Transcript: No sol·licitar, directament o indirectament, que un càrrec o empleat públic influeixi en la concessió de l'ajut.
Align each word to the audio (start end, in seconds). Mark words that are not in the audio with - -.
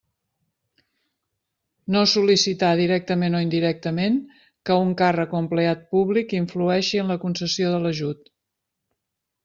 No 1.95 2.01
sol·licitar, 2.13 2.71
directament 2.81 3.37
o 3.39 3.43
indirectament, 3.47 4.19
que 4.71 4.81
un 4.87 4.97
càrrec 5.05 5.37
o 5.39 5.45
empleat 5.45 5.87
públic 5.95 6.37
influeixi 6.43 7.05
en 7.05 7.15
la 7.17 7.23
concessió 7.29 7.75
de 7.77 7.87
l'ajut. 7.87 8.31